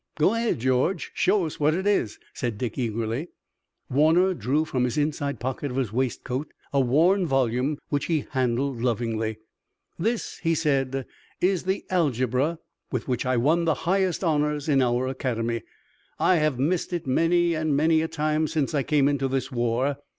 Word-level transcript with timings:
"Go 0.17 0.33
ahead, 0.33 0.57
George. 0.57 1.11
Show 1.13 1.45
us 1.45 1.59
what 1.59 1.75
it 1.75 1.85
is!" 1.85 2.17
said 2.33 2.57
Dick 2.57 2.75
eagerly. 2.75 3.27
Warner 3.87 4.33
drew 4.33 4.65
from 4.65 4.81
the 4.81 4.99
inside 4.99 5.39
pocket 5.39 5.69
of 5.69 5.77
his 5.77 5.93
waist 5.93 6.23
coat 6.23 6.47
a 6.73 6.79
worn 6.79 7.27
volume 7.27 7.77
which 7.89 8.05
he 8.07 8.25
handled 8.31 8.81
lovingly. 8.81 9.37
"This," 9.99 10.39
he 10.41 10.55
said, 10.55 11.05
"is 11.39 11.65
the 11.65 11.85
algebra, 11.91 12.57
with 12.91 13.07
which 13.07 13.27
I 13.27 13.37
won 13.37 13.65
the 13.65 13.75
highest 13.85 14.23
honors 14.23 14.67
in 14.67 14.81
our 14.81 15.05
academy. 15.07 15.61
I 16.17 16.37
have 16.37 16.57
missed 16.57 16.93
it 16.93 17.05
many 17.05 17.53
and 17.53 17.75
many 17.77 18.01
a 18.01 18.07
time 18.07 18.47
since 18.47 18.73
I 18.73 18.81
came 18.81 19.07
into 19.07 19.27
this 19.27 19.51
war. 19.51 19.97